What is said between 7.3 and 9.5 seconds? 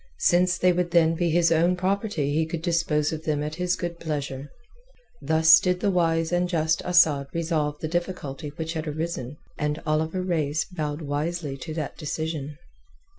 resolve the difficulty which had arisen,